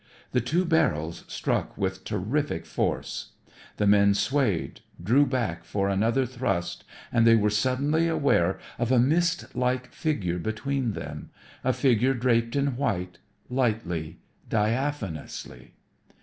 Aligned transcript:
The 0.31 0.41
two 0.41 0.65
barrels 0.65 1.25
struck 1.27 1.77
with 1.77 2.05
terrific 2.05 2.65
force. 2.65 3.33
The 3.77 3.85
men 3.85 4.15
swayed, 4.15 4.81
drew 5.03 5.27
back 5.27 5.63
for 5.63 5.89
another 5.89 6.25
thrust, 6.25 6.83
and 7.11 7.27
they 7.27 7.35
were 7.35 7.51
suddenly 7.51 8.07
aware 8.07 8.57
of 8.79 8.91
a 8.91 8.97
mist 8.97 9.55
like 9.55 9.93
figure 9.93 10.39
between 10.39 10.93
them, 10.93 11.29
a 11.63 11.71
figure 11.71 12.15
draped 12.15 12.55
in 12.55 12.77
white, 12.77 13.19
lightly, 13.47 14.17
diaphanously. 14.49 15.73